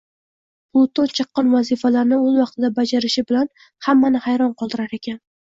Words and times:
Pluton 0.77 1.11
chaqqon 1.19 1.51
vazifalarini 1.55 2.19
oʻz 2.23 2.39
vaqtida 2.43 2.71
bajarishi 2.81 3.25
bilan 3.33 3.53
hammani 3.91 4.25
hayron 4.27 4.59
qoldirar 4.65 4.99
ekan 5.01 5.23